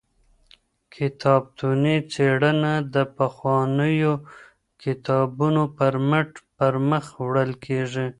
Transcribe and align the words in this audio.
کتابتوني 0.95 1.95
څېړنه 2.11 2.73
د 2.93 2.95
پخوانیو 3.15 4.13
کتابونو 4.83 5.63
پر 5.77 5.93
مټ 6.09 6.29
پرمخ 6.57 7.05
وړل 7.25 7.51
کیږي. 7.65 8.07